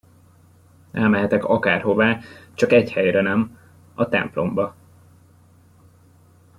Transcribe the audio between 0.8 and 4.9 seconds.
Elmehetek akárhová, csak egy helyre nem: a templomba.